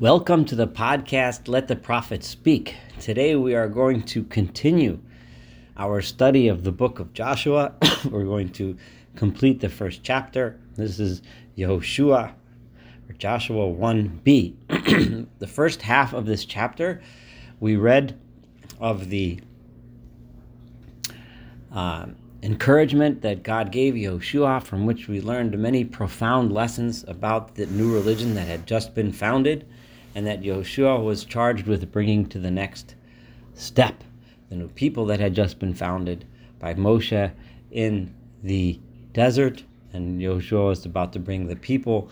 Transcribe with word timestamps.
Welcome 0.00 0.46
to 0.46 0.56
the 0.56 0.66
podcast 0.66 1.46
Let 1.48 1.68
the 1.68 1.76
Prophet 1.76 2.24
Speak. 2.24 2.74
Today 2.98 3.36
we 3.36 3.54
are 3.54 3.68
going 3.68 4.02
to 4.04 4.24
continue 4.24 4.98
our 5.76 6.00
study 6.00 6.48
of 6.48 6.64
the 6.64 6.72
book 6.72 6.98
of 6.98 7.12
Joshua. 7.12 7.74
We're 8.10 8.24
going 8.24 8.48
to 8.52 8.76
complete 9.14 9.60
the 9.60 9.68
first 9.68 10.02
chapter. 10.02 10.58
This 10.74 10.98
is 10.98 11.22
Yehoshua, 11.56 12.32
or 12.32 13.12
Joshua 13.18 13.66
1b. 13.66 15.26
the 15.38 15.46
first 15.46 15.82
half 15.82 16.14
of 16.14 16.26
this 16.26 16.46
chapter, 16.46 17.00
we 17.60 17.76
read 17.76 18.18
of 18.80 19.10
the 19.10 19.40
uh, 21.70 22.06
encouragement 22.42 23.20
that 23.20 23.44
God 23.44 23.70
gave 23.70 23.94
Yehoshua, 23.94 24.64
from 24.64 24.84
which 24.84 25.06
we 25.06 25.20
learned 25.20 25.56
many 25.58 25.84
profound 25.84 26.50
lessons 26.50 27.04
about 27.06 27.54
the 27.54 27.66
new 27.66 27.94
religion 27.94 28.34
that 28.34 28.48
had 28.48 28.66
just 28.66 28.94
been 28.96 29.12
founded 29.12 29.64
and 30.14 30.26
that 30.26 30.42
Yehoshua 30.42 31.02
was 31.02 31.24
charged 31.24 31.66
with 31.66 31.90
bringing 31.90 32.26
to 32.26 32.38
the 32.38 32.50
next 32.50 32.94
step 33.54 34.02
the 34.52 34.56
new 34.56 34.68
people 34.68 35.06
that 35.06 35.18
had 35.18 35.34
just 35.34 35.58
been 35.58 35.72
founded 35.72 36.26
by 36.58 36.74
Moshe 36.74 37.32
in 37.70 38.14
the 38.42 38.78
desert, 39.14 39.64
and 39.94 40.20
Yehoshua 40.20 40.66
was 40.68 40.84
about 40.84 41.14
to 41.14 41.18
bring 41.18 41.46
the 41.46 41.56
people 41.56 42.10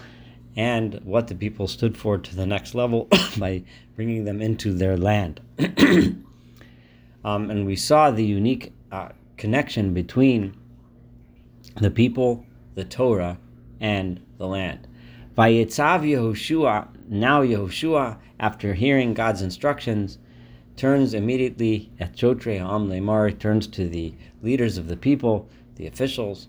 and 0.56 0.94
what 1.04 1.28
the 1.28 1.34
people 1.34 1.68
stood 1.68 1.98
for 1.98 2.16
to 2.16 2.34
the 2.34 2.46
next 2.46 2.74
level 2.74 3.08
by 3.38 3.62
bringing 3.94 4.24
them 4.24 4.40
into 4.40 4.72
their 4.72 4.96
land. 4.96 5.40
um, 7.24 7.50
and 7.50 7.66
we 7.66 7.76
saw 7.76 8.10
the 8.10 8.24
unique 8.24 8.72
uh, 8.90 9.10
connection 9.36 9.92
between 9.92 10.56
the 11.76 11.90
people, 11.90 12.46
the 12.74 12.84
Torah, 12.84 13.38
and 13.80 14.18
the 14.38 14.46
land. 14.46 14.86
Vayetzav 15.36 16.02
Yehoshua, 16.02 16.88
now 17.10 17.42
Yehoshua, 17.42 18.18
after 18.38 18.72
hearing 18.72 19.14
God's 19.14 19.42
instructions, 19.42 20.18
turns 20.76 21.12
immediately 21.12 21.90
at 21.98 22.16
Jotre 22.16 22.60
Am 22.60 22.88
Lemar, 22.88 23.36
turns 23.36 23.66
to 23.66 23.88
the 23.88 24.14
leaders 24.42 24.78
of 24.78 24.86
the 24.86 24.96
people, 24.96 25.48
the 25.74 25.86
officials, 25.86 26.48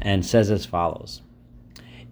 and 0.00 0.24
says 0.24 0.50
as 0.50 0.64
follows. 0.64 1.20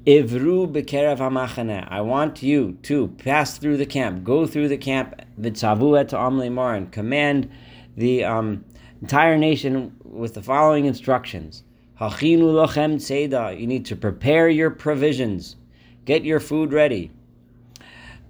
Ivru 0.06 0.70
bekerev 0.70 1.18
hamachane. 1.18 1.86
I 1.90 2.02
want 2.02 2.42
you 2.42 2.78
to 2.82 3.08
pass 3.18 3.58
through 3.58 3.78
the 3.78 3.86
camp, 3.86 4.22
go 4.22 4.46
through 4.46 4.68
the 4.68 4.78
camp, 4.78 5.20
vitzavu 5.40 5.98
et 5.98 6.12
am 6.12 6.38
lemar, 6.38 6.76
and 6.76 6.92
command 6.92 7.50
the 7.96 8.24
um, 8.24 8.64
entire 9.00 9.36
nation 9.36 9.96
with 10.04 10.34
the 10.34 10.42
following 10.42 10.84
instructions. 10.84 11.62
Hachinu 12.00 12.52
lochem 12.52 12.96
tzeda. 12.96 13.58
You 13.58 13.66
need 13.66 13.86
to 13.86 13.96
prepare 13.96 14.48
your 14.48 14.70
provisions. 14.70 15.56
Get 16.08 16.24
your 16.24 16.40
food 16.40 16.72
ready. 16.72 17.10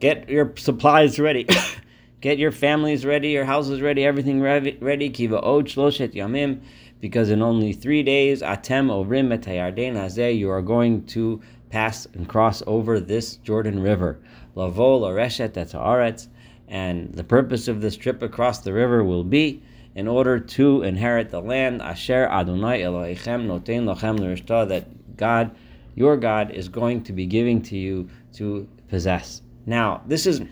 Get 0.00 0.28
your 0.28 0.52
supplies 0.56 1.20
ready. 1.20 1.46
Get 2.20 2.36
your 2.36 2.50
families 2.50 3.06
ready, 3.06 3.28
your 3.28 3.44
houses 3.44 3.80
ready, 3.80 4.04
everything 4.04 4.42
ready. 4.42 5.10
Kiva 5.10 5.40
od 5.40 5.66
shloshet 5.66 6.12
yamim. 6.12 6.60
Because 7.00 7.30
in 7.30 7.40
only 7.40 7.72
three 7.72 8.02
days, 8.02 8.42
atem 8.42 8.88
ovrim 8.90 9.32
et 9.32 9.44
hazeh, 9.44 10.36
you 10.36 10.50
are 10.50 10.60
going 10.60 11.06
to 11.06 11.40
pass 11.70 12.08
and 12.14 12.28
cross 12.28 12.64
over 12.66 12.98
this 12.98 13.36
Jordan 13.36 13.80
River. 13.80 14.18
Lavo 14.56 14.98
lareshet 14.98 15.56
et. 15.56 16.26
And 16.66 17.14
the 17.14 17.22
purpose 17.22 17.68
of 17.68 17.80
this 17.80 17.96
trip 17.96 18.22
across 18.22 18.58
the 18.58 18.72
river 18.72 19.04
will 19.04 19.22
be 19.22 19.62
in 19.94 20.08
order 20.08 20.40
to 20.40 20.82
inherit 20.82 21.30
the 21.30 21.40
land 21.40 21.80
Asher 21.80 22.26
Adonai 22.26 22.80
Elohechem 22.80 23.46
Noten 23.46 23.84
Lachem 23.84 24.68
that 24.68 25.16
God, 25.16 25.52
your 25.94 26.16
God, 26.16 26.50
is 26.50 26.68
going 26.68 27.02
to 27.04 27.12
be 27.12 27.26
giving 27.26 27.62
to 27.62 27.76
you 27.76 28.08
to 28.34 28.68
possess. 28.88 29.42
Now, 29.66 30.02
this 30.06 30.26
is 30.26 30.42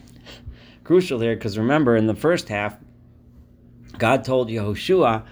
crucial 0.85 1.21
here 1.21 1.35
because 1.35 1.59
remember, 1.59 1.97
in 1.97 2.07
the 2.07 2.15
first 2.15 2.49
half, 2.49 2.77
God 3.99 4.25
told 4.25 4.49
Yehoshua 4.49 5.25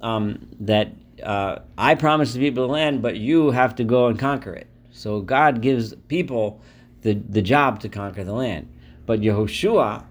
um, 0.00 0.46
that 0.60 0.92
uh, 1.22 1.60
I 1.78 1.94
promised 1.94 2.34
the 2.34 2.40
people 2.40 2.66
the 2.66 2.72
land, 2.72 3.02
but 3.02 3.16
you 3.16 3.50
have 3.50 3.76
to 3.76 3.84
go 3.84 4.08
and 4.08 4.18
conquer 4.18 4.52
it. 4.52 4.66
So 4.90 5.20
God 5.20 5.62
gives 5.62 5.94
people 6.08 6.60
the, 7.02 7.14
the 7.14 7.42
job 7.42 7.80
to 7.80 7.88
conquer 7.88 8.24
the 8.24 8.32
land. 8.32 8.68
But 9.06 9.20
Yehoshua 9.20 10.04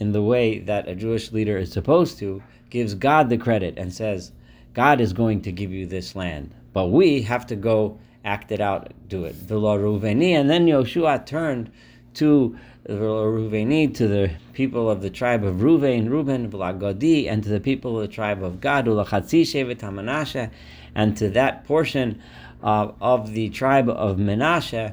in 0.00 0.12
the 0.12 0.22
way 0.22 0.58
that 0.60 0.88
a 0.88 0.94
Jewish 0.94 1.30
leader 1.30 1.58
is 1.58 1.70
supposed 1.70 2.18
to, 2.18 2.42
gives 2.70 2.94
God 2.94 3.28
the 3.28 3.36
credit 3.36 3.74
and 3.76 3.92
says, 3.92 4.32
God 4.72 5.00
is 5.00 5.12
going 5.12 5.42
to 5.42 5.52
give 5.52 5.70
you 5.70 5.86
this 5.86 6.16
land. 6.16 6.52
But 6.72 6.86
we 6.86 7.22
have 7.22 7.46
to 7.48 7.56
go 7.56 7.98
act 8.24 8.52
it 8.52 8.60
out, 8.60 8.92
do 9.08 9.24
it. 9.24 9.34
Ruveni, 9.46 10.32
and 10.32 10.50
then 10.50 10.66
Yoshua 10.66 11.24
turned 11.24 11.70
to 12.14 12.58
the 12.84 12.94
Ruveni, 12.94 13.94
to 13.94 14.08
the 14.08 14.30
people 14.52 14.90
of 14.90 15.02
the 15.02 15.10
tribe 15.10 15.44
of 15.44 15.56
Ruvain, 15.56 16.08
Reuben, 16.08 16.50
Gadi, 16.50 17.28
and 17.28 17.42
to 17.42 17.48
the 17.48 17.60
people 17.60 17.98
of 17.98 18.08
the 18.08 18.12
tribe 18.12 18.42
of 18.42 18.60
Gad, 18.60 18.86
HaManashe, 18.86 20.50
and 20.94 21.16
to 21.16 21.28
that 21.30 21.64
portion 21.64 22.20
of 22.62 23.32
the 23.32 23.48
tribe 23.50 23.88
of 23.88 24.16
Menashe, 24.16 24.92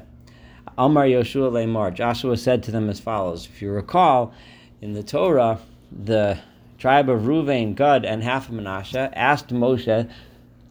Amar 0.76 1.04
Yoshua 1.04 1.50
Lemar. 1.50 1.92
Joshua 1.92 2.36
said 2.36 2.62
to 2.62 2.70
them 2.70 2.88
as 2.88 3.00
follows. 3.00 3.46
If 3.46 3.60
you 3.60 3.70
recall, 3.72 4.32
in 4.80 4.92
the 4.92 5.02
Torah, 5.02 5.58
the 5.90 6.38
tribe 6.78 7.08
of 7.08 7.22
Ruvain, 7.22 7.74
Gad, 7.74 8.04
and 8.04 8.22
half 8.22 8.48
of 8.48 8.54
Manasseh 8.54 9.10
asked 9.14 9.48
Moshe 9.48 10.08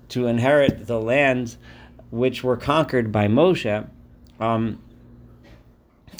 to 0.09 0.27
inherit 0.27 0.87
the 0.87 0.99
lands 0.99 1.57
which 2.09 2.43
were 2.43 2.57
conquered 2.57 3.11
by 3.11 3.27
Moshe 3.27 3.87
um, 4.39 4.81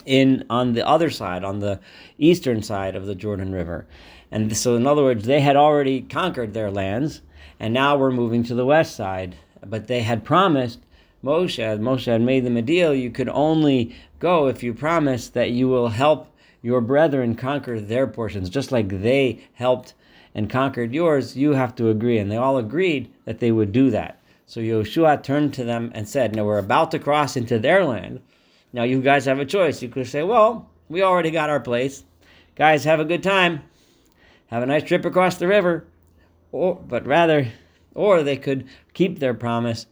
in 0.06 0.46
on 0.50 0.74
the 0.74 0.88
other 0.88 1.10
side, 1.10 1.44
on 1.44 1.60
the 1.60 1.80
eastern 2.18 2.62
side 2.62 2.96
of 2.96 3.06
the 3.06 3.16
Jordan 3.16 3.52
River. 3.52 3.86
And 4.32 4.56
so, 4.56 4.76
in 4.76 4.86
other 4.86 5.04
words, 5.04 5.26
they 5.26 5.42
had 5.42 5.56
already 5.56 6.02
conquered 6.02 6.54
their 6.54 6.72
lands, 6.72 7.22
and 7.60 7.74
now 7.74 7.98
we're 7.98 8.12
moving 8.12 8.44
to 8.44 8.56
the 8.56 8.66
west 8.66 8.96
side. 8.96 9.36
But 9.66 9.88
they 9.88 10.02
had 10.02 10.24
promised 10.24 10.80
Moshe, 11.24 11.80
Moshe 11.80 12.06
had 12.06 12.22
made 12.22 12.46
them 12.46 12.58
a 12.58 12.62
deal, 12.62 12.94
you 12.94 13.10
could 13.10 13.30
only 13.30 13.96
go 14.20 14.48
if 14.48 14.64
you 14.64 14.74
promise 14.74 15.30
that 15.30 15.52
you 15.52 15.68
will 15.68 15.90
help 15.90 16.28
your 16.62 16.82
brethren 16.82 17.36
conquer 17.36 17.80
their 17.80 18.08
portions, 18.08 18.50
just 18.50 18.72
like 18.72 19.02
they 19.02 19.44
helped 19.54 19.94
and 20.36 20.50
conquered 20.50 20.94
yours, 20.94 21.36
you 21.36 21.54
have 21.54 21.76
to 21.76 21.90
agree. 21.90 22.20
And 22.20 22.32
they 22.32 22.38
all 22.38 22.58
agreed 22.58 23.12
that 23.26 23.40
they 23.40 23.52
would 23.52 23.72
do 23.72 23.90
that. 23.92 24.22
So 24.50 24.62
Yoshua 24.62 25.22
turned 25.22 25.54
to 25.56 25.66
them 25.66 25.92
and 25.94 26.08
said, 26.08 26.34
Now 26.34 26.46
we're 26.46 26.58
about 26.58 26.92
to 26.92 27.00
cross 27.00 27.36
into 27.36 27.60
their 27.60 27.84
land. 27.84 28.22
Now 28.72 28.84
you 28.84 29.02
guys 29.02 29.26
have 29.26 29.40
a 29.40 29.46
choice. 29.46 29.82
You 29.82 29.90
could 29.90 30.08
say, 30.08 30.24
Well, 30.24 30.70
we 30.88 31.04
already 31.04 31.32
got 31.32 31.50
our 31.50 31.60
place. 31.60 32.06
Guys, 32.56 32.86
have 32.86 33.02
a 33.02 33.06
good 33.06 33.22
time. 33.22 33.62
Have 34.48 34.64
a 34.64 34.66
nice 34.66 34.84
trip 34.84 35.04
across 35.04 35.36
the 35.36 35.48
river. 35.48 35.86
Or, 36.54 36.76
but 36.76 37.06
rather, 37.06 37.50
or 37.94 38.24
they 38.24 38.38
could 38.38 38.68
keep 38.94 39.20
their 39.20 39.34
promise 39.34 39.86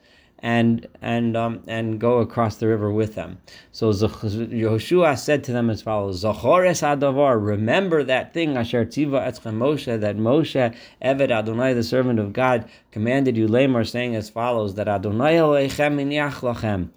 and 0.46 0.88
and 1.02 1.36
um, 1.36 1.64
and 1.66 2.00
go 2.00 2.20
across 2.20 2.58
the 2.58 2.68
river 2.68 2.92
with 2.92 3.16
them. 3.16 3.40
So 3.72 3.90
Yehoshua 3.92 5.18
said 5.18 5.44
to 5.46 5.52
them 5.52 5.72
as 5.72 5.82
follows: 5.82 6.24
Zachores 6.24 6.84
adavar, 6.84 7.44
remember 7.44 8.04
that 8.04 8.32
thing 8.32 8.56
Asher 8.56 8.86
tiva 8.86 9.26
etzchem 9.28 9.58
Moshe 9.58 10.00
that 10.00 10.18
Moshe 10.18 10.76
Eved 11.04 11.32
Adonai, 11.32 11.74
the 11.74 11.82
servant 11.82 12.20
of 12.20 12.32
God, 12.32 12.70
commanded 12.92 13.36
you, 13.36 13.48
Lamar, 13.48 13.84
saying 13.84 14.16
as 14.16 14.30
follows: 14.30 14.76
that 14.76 14.88
Adonai 14.88 15.38
Elechem 15.38 16.90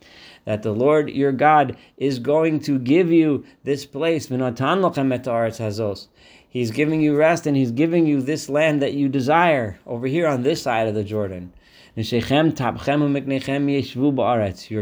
that 0.49 0.63
the 0.63 0.73
Lord 0.73 1.11
your 1.11 1.31
God 1.31 1.77
is 1.99 2.19
going 2.19 2.61
to 2.61 2.79
give 2.79 3.13
you 3.13 3.45
this 3.65 3.85
place. 3.85 4.29
He's 6.49 6.71
giving 6.71 7.03
you 7.03 7.15
rest 7.15 7.47
and 7.47 7.55
He's 7.55 7.71
giving 7.71 8.07
you 8.07 8.23
this 8.23 8.49
land 8.49 8.81
that 8.81 8.95
you 8.95 9.11
desire 9.11 9.79
over 9.87 10.07
here 10.07 10.27
on 10.27 10.45
this 10.45 10.63
side 10.63 10.89
of 10.89 10.95
the 10.95 11.05
Jordan. 11.05 11.53
Your 11.95 12.05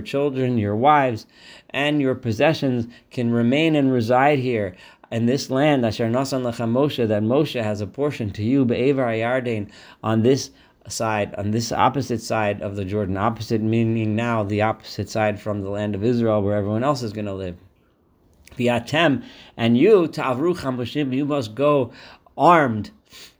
children, 0.01 0.59
your 0.59 0.77
wives, 0.77 1.27
and 1.71 2.01
your 2.01 2.15
possessions 2.15 2.87
can 3.11 3.33
remain 3.33 3.75
and 3.75 3.93
reside 3.93 4.39
here 4.39 4.77
in 5.11 5.27
this 5.27 5.51
land, 5.51 5.83
that 5.83 5.95
Moshe 7.23 7.63
has 7.63 7.81
apportioned 7.81 8.35
to 8.37 8.45
you, 8.45 8.65
on 10.05 10.23
this 10.23 10.51
side, 10.89 11.35
on 11.37 11.51
this 11.51 11.73
opposite 11.73 12.21
side 12.21 12.63
of 12.63 12.77
the 12.77 12.85
Jordan. 12.85 13.17
Opposite 13.17 13.61
meaning 13.61 14.17
now 14.17 14.43
the 14.43 14.63
opposite 14.63 15.09
side 15.09 15.41
from 15.41 15.63
the 15.63 15.71
land 15.71 15.95
of 15.95 16.05
Israel, 16.05 16.43
where 16.43 16.57
everyone 16.57 16.85
else 16.85 17.03
is 17.03 17.13
going 17.13 17.27
to 17.27 17.35
live. 17.35 17.57
Viatem, 18.57 19.23
and 19.57 19.77
you, 19.77 20.07
Ta'avru 20.07 20.55
Chamboshim, 20.55 21.13
you 21.13 21.25
must 21.25 21.55
go 21.55 21.93
armed, 22.37 22.91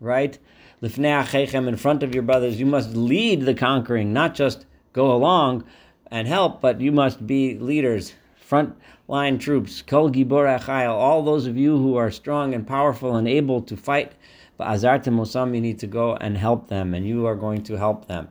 right? 0.01 0.39
Lifnei 0.83 1.69
in 1.69 1.77
front 1.77 2.03
of 2.03 2.15
your 2.15 2.23
brothers, 2.23 2.61
you 2.61 2.67
must 2.67 2.95
lead 2.95 3.43
the 3.43 3.55
conquering, 3.55 4.13
not 4.13 4.35
just 4.35 4.67
go 4.93 5.13
along 5.13 5.65
and 6.11 6.29
help, 6.29 6.61
but 6.61 6.81
you 6.81 6.93
must 6.93 7.27
be 7.27 7.59
leaders, 7.59 8.15
front 8.37 8.77
line 9.09 9.39
troops, 9.39 9.83
kol 9.83 10.11
gibor 10.11 10.47
all 10.89 11.23
those 11.23 11.47
of 11.47 11.57
you 11.57 11.79
who 11.79 11.97
are 11.97 12.11
strong 12.11 12.55
and 12.55 12.67
powerful 12.67 13.17
and 13.17 13.27
able 13.27 13.63
to 13.63 13.77
fight. 13.77 14.13
But 14.57 14.69
azartem 14.69 15.19
osam, 15.21 15.55
you 15.55 15.61
need 15.61 15.79
to 15.81 15.87
go 15.87 16.15
and 16.17 16.37
help 16.37 16.69
them, 16.69 16.95
and 16.95 17.07
you 17.07 17.27
are 17.27 17.37
going 17.37 17.63
to 17.65 17.77
help 17.77 18.07
them. 18.07 18.29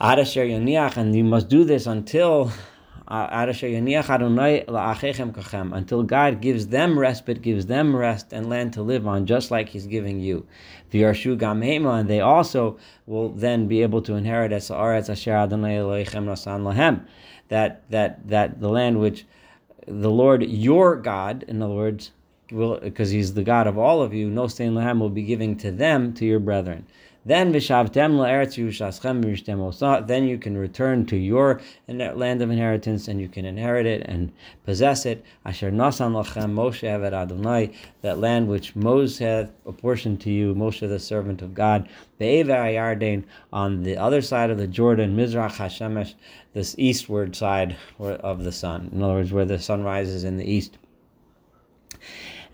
and 0.00 1.16
you 1.16 1.24
must 1.24 1.48
do 1.48 1.64
this 1.64 1.86
until 1.86 2.52
uh, 3.08 3.46
until 5.72 6.02
God 6.02 6.40
gives 6.40 6.66
them 6.66 6.98
respite, 6.98 7.40
gives 7.40 7.66
them 7.66 7.94
rest 7.94 8.32
and 8.32 8.48
land 8.48 8.72
to 8.72 8.82
live 8.82 9.06
on, 9.06 9.26
just 9.26 9.52
like 9.52 9.68
He's 9.68 9.86
giving 9.86 10.18
you. 10.20 10.44
And 10.92 12.08
they 12.08 12.20
also 12.20 12.78
will 13.06 13.28
then 13.30 13.68
be 13.68 13.82
able 13.82 14.02
to 14.02 14.14
inherit 14.14 14.50
that 17.48 17.90
that 17.90 18.28
that 18.28 18.60
the 18.60 18.68
land 18.68 19.00
which 19.00 19.24
the 19.86 20.10
Lord 20.10 20.42
your 20.42 20.96
God, 20.96 21.44
in 21.46 21.62
other 21.62 21.74
words, 21.74 22.10
will 22.50 22.80
because 22.80 23.10
He's 23.10 23.34
the 23.34 23.42
God 23.42 23.66
of 23.66 23.78
all 23.78 24.02
of 24.02 24.14
you, 24.14 24.30
no 24.30 24.46
stain 24.46 24.74
lahem 24.74 24.98
will 24.98 25.10
be 25.10 25.22
giving 25.22 25.56
to 25.58 25.70
them 25.70 26.14
to 26.14 26.24
your 26.24 26.40
brethren. 26.40 26.86
Then 27.26 27.52
Yerushalayim 27.52 30.06
Then 30.06 30.28
you 30.28 30.38
can 30.38 30.56
return 30.56 31.06
to 31.06 31.16
your 31.16 31.60
land 31.88 32.40
of 32.40 32.52
inheritance, 32.52 33.08
and 33.08 33.20
you 33.20 33.28
can 33.28 33.44
inherit 33.44 33.84
it 33.84 34.02
and 34.06 34.30
possess 34.64 35.04
it. 35.06 35.24
Asher 35.44 35.72
nasan 35.72 36.12
lachem 36.12 36.54
Moshe 36.54 36.84
eved 36.84 37.12
Adonai, 37.12 37.72
that 38.02 38.20
land 38.20 38.46
which 38.46 38.76
Moses 38.76 39.18
had 39.18 39.50
apportioned 39.66 40.20
to 40.20 40.30
you, 40.30 40.54
Moshe 40.54 40.88
the 40.88 41.00
servant 41.00 41.42
of 41.42 41.52
God. 41.52 41.88
Be'ever 42.20 42.52
Yarden 42.52 43.24
on 43.52 43.82
the 43.82 43.96
other 43.96 44.22
side 44.22 44.50
of 44.50 44.58
the 44.58 44.68
Jordan, 44.68 45.16
Mizrach 45.16 45.56
Hashemesh, 45.56 46.14
this 46.52 46.76
eastward 46.78 47.34
side 47.34 47.74
of 47.98 48.44
the 48.44 48.52
sun. 48.52 48.90
In 48.92 49.02
other 49.02 49.14
words, 49.14 49.32
where 49.32 49.44
the 49.44 49.58
sun 49.58 49.82
rises 49.82 50.22
in 50.22 50.36
the 50.36 50.48
east. 50.48 50.78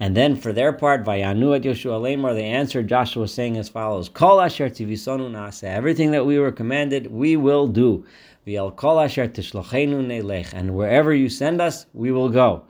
And 0.02 0.16
then 0.16 0.34
for 0.34 0.52
their 0.52 0.72
part, 0.72 1.04
Vayanu 1.04 1.54
at 1.54 1.62
Yoshua 1.62 2.00
Lemar, 2.00 2.34
they 2.34 2.46
answered 2.46 2.88
Joshua 2.88 3.28
saying 3.28 3.56
as 3.56 3.68
follows: 3.68 4.08
Kol 4.08 4.40
asher 4.40 4.68
tivisonu 4.68 5.30
nase. 5.30 5.62
Everything 5.62 6.10
that 6.10 6.26
we 6.26 6.40
were 6.40 6.50
commanded, 6.50 7.06
we 7.06 7.36
will 7.36 7.68
do. 7.68 8.04
V'el 8.44 8.74
kol 8.74 8.98
asher 8.98 9.28
tishlochenu 9.28 10.04
nelech. 10.04 10.52
And 10.54 10.74
wherever 10.74 11.14
you 11.14 11.28
send 11.28 11.60
us, 11.60 11.86
we 11.94 12.10
will 12.10 12.30
go. 12.30 12.64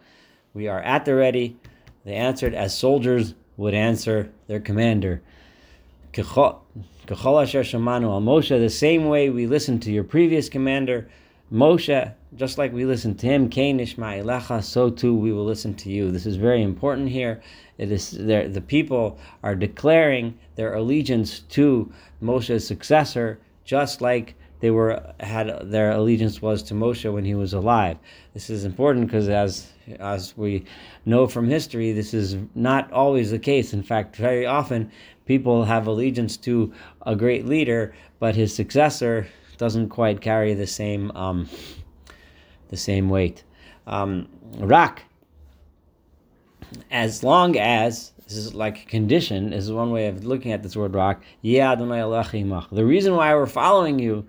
We 0.52 0.68
are 0.68 0.82
at 0.82 1.06
the 1.06 1.14
ready. 1.14 1.56
They 2.04 2.12
answered 2.12 2.52
as 2.52 2.76
soldiers 2.76 3.34
would 3.56 3.72
answer 3.72 4.30
their 4.46 4.60
commander. 4.60 5.22
Kechol 6.12 6.58
asher 7.08 7.62
shamanu 7.62 8.10
al 8.10 8.20
Moshe. 8.20 8.50
The 8.50 8.68
same 8.68 9.06
way 9.06 9.30
we 9.30 9.46
listened 9.46 9.80
to 9.84 9.90
your 9.90 10.04
previous 10.04 10.50
commander. 10.50 11.08
Moshe, 11.52 12.14
just 12.34 12.56
like 12.56 12.72
we 12.72 12.86
listen 12.86 13.14
to 13.14 13.26
him, 13.26 13.50
Kain 13.50 13.78
Ishmaelecha, 13.78 14.64
so 14.64 14.88
too 14.88 15.14
we 15.14 15.32
will 15.32 15.44
listen 15.44 15.74
to 15.74 15.90
you. 15.90 16.10
This 16.10 16.24
is 16.24 16.36
very 16.36 16.62
important 16.62 17.10
here. 17.10 17.42
It 17.76 17.92
is 17.92 18.12
the 18.12 18.64
people 18.66 19.18
are 19.42 19.54
declaring 19.54 20.38
their 20.56 20.72
allegiance 20.72 21.40
to 21.40 21.92
Moshe's 22.22 22.66
successor, 22.66 23.38
just 23.66 24.00
like 24.00 24.34
they 24.60 24.70
were 24.70 25.02
had 25.20 25.70
their 25.70 25.90
allegiance 25.90 26.40
was 26.40 26.62
to 26.62 26.74
Moshe 26.74 27.12
when 27.12 27.24
he 27.24 27.34
was 27.34 27.52
alive. 27.52 27.98
This 28.32 28.48
is 28.48 28.64
important 28.64 29.08
because 29.08 29.28
as 29.28 29.72
as 29.98 30.34
we 30.38 30.64
know 31.04 31.26
from 31.26 31.50
history, 31.50 31.92
this 31.92 32.14
is 32.14 32.38
not 32.54 32.90
always 32.92 33.30
the 33.30 33.38
case. 33.38 33.74
In 33.74 33.82
fact, 33.82 34.16
very 34.16 34.46
often 34.46 34.90
people 35.26 35.64
have 35.64 35.86
allegiance 35.86 36.38
to 36.38 36.72
a 37.02 37.14
great 37.14 37.44
leader, 37.44 37.94
but 38.20 38.34
his 38.34 38.54
successor 38.54 39.26
doesn't 39.58 39.88
quite 39.88 40.20
carry 40.20 40.54
the 40.54 40.66
same 40.66 41.10
um, 41.12 41.48
the 42.68 42.76
same 42.76 43.08
weight. 43.08 43.44
Um, 43.86 44.28
rak, 44.58 45.04
as 46.90 47.22
long 47.22 47.56
as 47.58 48.12
this 48.24 48.36
is 48.36 48.54
like 48.54 48.82
a 48.82 48.86
condition, 48.86 49.50
this 49.50 49.64
is 49.64 49.72
one 49.72 49.90
way 49.90 50.06
of 50.06 50.24
looking 50.24 50.52
at 50.52 50.62
this 50.62 50.74
word 50.76 50.94
rak. 50.94 51.22
The 51.42 52.84
reason 52.84 53.16
why 53.16 53.34
we're 53.34 53.46
following 53.46 53.98
you, 53.98 54.26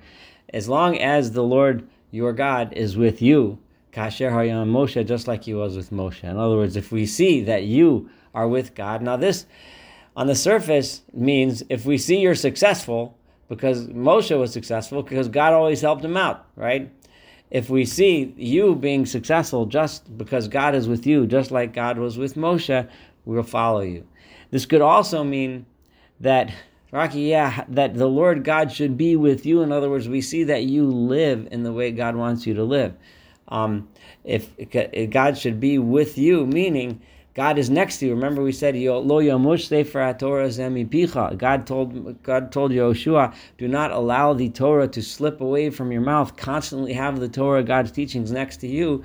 as 0.54 0.68
long 0.68 0.98
as 0.98 1.31
the 1.31 1.44
Lord 1.44 1.88
your 2.12 2.34
God 2.34 2.74
is 2.74 2.98
with 2.98 3.22
you, 3.22 3.60
kasher 3.94 4.31
hayam 4.31 4.72
Moshe, 4.72 5.06
just 5.06 5.28
like 5.28 5.44
he 5.46 5.54
was 5.54 5.75
with 5.78 5.92
Moshe. 5.92 6.24
In 6.24 6.38
other 6.38 6.58
words, 6.58 6.75
if 6.75 6.92
we 6.92 7.06
see 7.06 7.42
that 7.44 7.64
you 7.64 8.10
are 8.34 8.48
with 8.48 8.75
God, 8.75 9.02
now 9.02 9.16
this 9.16 9.46
on 10.16 10.28
the 10.28 10.36
surface 10.36 11.02
means 11.14 11.64
if 11.70 11.86
we 11.86 11.98
see 11.98 12.20
you're 12.20 12.36
successful, 12.36 13.18
because 13.48 13.88
Moshe 13.88 14.38
was 14.38 14.51
successful 14.51 15.04
because 15.04 15.28
God 15.28 15.54
always 15.54 15.81
helped 15.81 16.04
him 16.04 16.18
out, 16.18 16.45
right? 16.56 16.92
If 17.51 17.69
we 17.69 17.86
see 17.86 18.34
you 18.36 18.75
being 18.75 19.06
successful 19.06 19.66
just 19.66 20.18
because 20.18 20.48
God 20.48 20.74
is 20.74 20.88
with 20.88 21.06
you, 21.06 21.28
just 21.28 21.51
like 21.51 21.74
God 21.74 21.98
was 21.98 22.18
with 22.18 22.36
Moshe, 22.36 22.90
we 23.25 23.36
will 23.36 23.44
follow 23.44 23.81
you. 23.81 24.07
This 24.50 24.66
could 24.66 24.81
also 24.81 25.24
mean 25.24 25.66
that, 26.19 26.51
Rocky, 26.92 27.22
yeah, 27.22 27.66
that 27.69 27.95
the 27.95 28.07
Lord 28.07 28.44
God 28.44 28.72
should 28.72 28.98
be 28.98 29.16
with 29.16 29.46
you. 29.46 29.62
In 29.62 29.72
other 29.72 29.89
words, 29.89 30.07
we 30.10 30.22
see 30.22 30.46
that 30.46 30.63
you 30.63 30.86
live 30.88 31.48
in 31.51 31.63
the 31.63 31.74
way 31.74 31.92
God 31.92 32.16
wants 32.16 32.48
you 32.48 32.54
to 32.56 32.63
live. 32.63 32.94
Um, 33.48 33.89
if 34.24 34.50
God 35.12 35.38
should 35.38 35.60
be 35.60 35.78
with 35.78 36.18
you, 36.18 36.46
meaning 36.46 37.01
God 37.36 37.58
is 37.58 37.70
next 37.70 37.98
to 37.98 38.06
you. 38.06 38.14
Remember, 38.14 38.44
we 38.44 38.52
said, 38.52 38.76
"Lo 38.76 39.20
yamush 39.20 39.68
sefer 39.68 40.16
Torah 40.20 40.48
zemipicha." 40.48 41.36
God 41.38 41.66
told 41.66 42.22
God 42.22 42.52
told 42.52 42.72
Yoshua, 42.72 43.34
"Do 43.58 43.68
not 43.68 43.92
allow 43.92 44.34
the 44.34 44.50
Torah 44.50 44.88
to 44.90 45.02
slip 45.02 45.42
away 45.42 45.72
from 45.72 45.92
your 45.92 46.02
mouth. 46.02 46.36
Constantly 46.38 46.94
have 46.94 47.20
the 47.20 47.28
Torah, 47.28 47.64
God's 47.64 47.92
teachings, 47.92 48.32
next 48.32 48.58
to 48.58 48.68
you. 48.68 49.02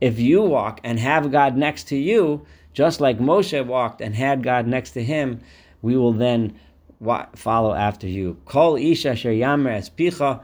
If 0.00 0.20
you 0.20 0.42
walk 0.42 0.80
and 0.84 0.98
have 1.00 1.32
God 1.32 1.56
next 1.56 1.88
to 1.88 1.96
you, 1.96 2.42
just 2.72 3.00
like 3.00 3.18
Moshe 3.18 3.66
walked 3.66 4.00
and 4.00 4.14
had 4.14 4.42
God 4.42 4.66
next 4.66 4.92
to 4.92 5.02
him, 5.02 5.40
we 5.80 5.96
will 5.96 6.12
then 6.12 6.54
follow 7.34 7.74
after 7.74 8.06
you. 8.06 8.36
Call 8.44 8.76
isha 8.76 9.16
sher 9.16 9.30
yamer 9.30 9.72
es 9.72 9.90
picha. 9.90 10.40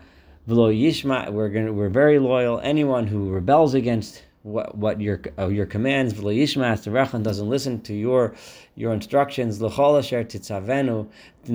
We're 0.47 1.49
going 1.51 1.77
we're 1.77 1.89
very 1.89 2.19
loyal. 2.19 2.59
Anyone 2.61 3.07
who 3.07 3.31
rebels 3.31 3.75
against 3.75 4.23
what, 4.43 4.77
what 4.77 5.01
your 5.01 5.21
uh, 5.39 5.49
your 5.49 5.67
commands. 5.67 6.15
doesn't 6.15 7.49
listen 7.49 7.81
to 7.83 7.95
your 7.95 8.35
your 8.77 8.93
instructions. 8.93 9.61
No 9.61 11.09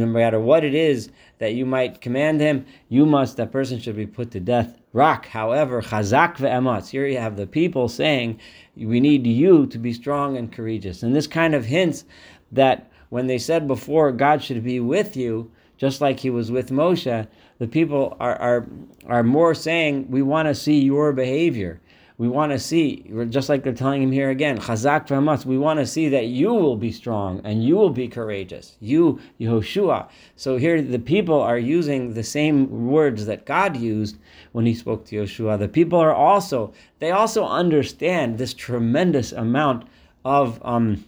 matter 0.05 0.39
what 0.39 0.63
it 0.63 0.73
is 0.73 1.09
that 1.37 1.53
you 1.53 1.65
might 1.65 2.01
command 2.01 2.41
him, 2.41 2.65
you 2.89 3.05
must 3.05 3.37
that 3.37 3.51
person 3.51 3.79
should 3.79 3.95
be 3.95 4.07
put 4.07 4.31
to 4.31 4.39
death. 4.39 4.79
Rak, 4.91 5.27
however, 5.27 5.81
chazak 5.81 6.37
ve'ematz. 6.37 6.89
Here 6.89 7.07
you 7.07 7.17
have 7.17 7.37
the 7.37 7.47
people 7.47 7.87
saying, 7.87 8.39
"We 8.75 8.99
need 8.99 9.25
you 9.25 9.65
to 9.67 9.77
be 9.77 9.93
strong 9.93 10.37
and 10.37 10.51
courageous." 10.51 11.03
And 11.03 11.15
this 11.15 11.27
kind 11.27 11.55
of 11.55 11.65
hints 11.65 12.05
that 12.51 12.91
when 13.09 13.27
they 13.27 13.37
said 13.37 13.67
before, 13.67 14.11
God 14.11 14.43
should 14.43 14.63
be 14.63 14.79
with 14.79 15.15
you, 15.15 15.51
just 15.77 16.01
like 16.01 16.19
He 16.19 16.29
was 16.29 16.51
with 16.51 16.69
Moshe. 16.69 17.27
The 17.59 17.67
people 17.67 18.17
are 18.19 18.35
are 18.35 18.67
are 19.05 19.23
more 19.23 19.53
saying, 19.53 20.07
"We 20.09 20.21
want 20.21 20.47
to 20.47 20.55
see 20.55 20.83
your 20.83 21.13
behavior." 21.13 21.79
We 22.17 22.27
want 22.27 22.51
to 22.51 22.59
see, 22.59 23.11
just 23.29 23.49
like 23.49 23.63
they're 23.63 23.73
telling 23.73 24.03
him 24.03 24.11
here 24.11 24.29
again, 24.29 24.59
Chazak 24.59 25.07
v'amas. 25.07 25.45
We 25.45 25.57
want 25.57 25.79
to 25.79 25.87
see 25.87 26.09
that 26.09 26.27
you 26.27 26.53
will 26.53 26.75
be 26.75 26.91
strong 26.91 27.41
and 27.43 27.63
you 27.63 27.75
will 27.75 27.89
be 27.89 28.07
courageous. 28.07 28.77
You, 28.79 29.19
Yehoshua. 29.39 30.09
So 30.35 30.57
here 30.57 30.81
the 30.81 30.99
people 30.99 31.41
are 31.41 31.57
using 31.57 32.13
the 32.13 32.23
same 32.23 32.87
words 32.87 33.25
that 33.25 33.45
God 33.45 33.75
used 33.77 34.17
when 34.51 34.65
He 34.65 34.75
spoke 34.75 35.05
to 35.05 35.15
Yehoshua. 35.15 35.57
The 35.57 35.67
people 35.67 35.99
are 35.99 36.13
also 36.13 36.73
they 36.99 37.11
also 37.11 37.45
understand 37.45 38.37
this 38.37 38.53
tremendous 38.53 39.31
amount 39.31 39.87
of. 40.23 40.61
Um, 40.63 41.05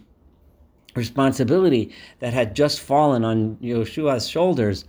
responsibility 0.96 1.92
that 2.20 2.32
had 2.32 2.56
just 2.56 2.80
fallen 2.80 3.22
on 3.22 3.56
Yeshua's 3.56 4.26
shoulders 4.26 4.86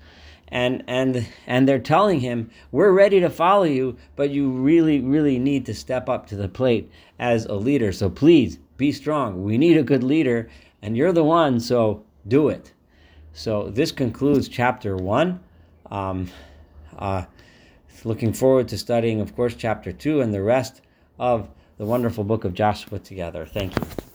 and 0.50 0.84
and 0.88 1.28
and 1.46 1.68
they're 1.68 1.80
telling 1.80 2.20
him 2.20 2.50
we're 2.72 2.92
ready 2.92 3.20
to 3.20 3.30
follow 3.30 3.64
you 3.64 3.98
but 4.16 4.30
you 4.30 4.50
really 4.50 5.00
really 5.02 5.40
need 5.40 5.66
to 5.66 5.74
step 5.74 6.08
up 6.08 6.28
to 6.28 6.36
the 6.36 6.48
plate 6.48 6.92
as 7.20 7.46
a 7.46 7.54
leader. 7.54 7.92
So 7.92 8.10
please 8.10 8.60
be 8.78 8.92
strong. 8.92 9.44
We 9.44 9.58
need 9.58 9.78
a 9.78 9.84
good 9.84 10.04
leader 10.04 10.50
and 10.82 10.96
you're 10.96 11.14
the 11.14 11.24
one 11.24 11.60
so 11.60 12.04
do 12.28 12.50
it. 12.50 12.74
So 13.34 13.70
this 13.70 13.92
concludes 13.92 14.48
chapter 14.48 14.96
one. 14.96 15.40
Um, 15.90 16.30
uh, 16.98 17.26
looking 18.04 18.34
forward 18.34 18.68
to 18.70 18.78
studying 18.78 19.22
of 19.22 19.36
course 19.36 19.56
chapter 19.56 19.92
two 19.92 20.22
and 20.22 20.34
the 20.34 20.44
rest 20.44 20.82
of 21.20 21.50
the 21.78 21.86
wonderful 21.86 22.24
book 22.24 22.44
of 22.46 22.54
joshua 22.54 23.00
together. 23.00 23.46
Thank 23.46 23.78
you 23.78 24.07